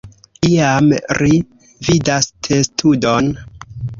[0.47, 1.35] Iam, ri
[1.89, 3.31] vidas testudon.